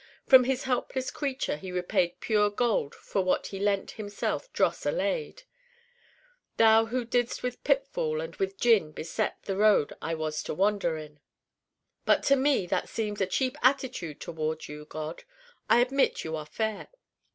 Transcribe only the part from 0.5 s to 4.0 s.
helpless creature be repaid pure Gold for what he lent